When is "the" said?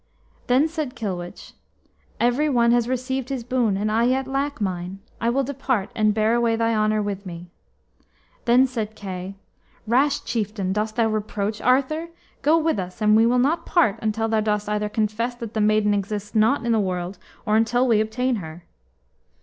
15.53-15.61, 16.71-16.79